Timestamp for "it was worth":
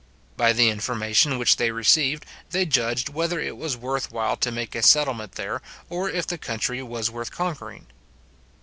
3.39-4.11